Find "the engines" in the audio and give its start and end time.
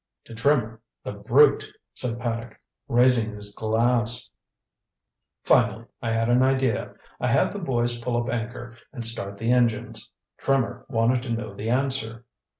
9.37-10.09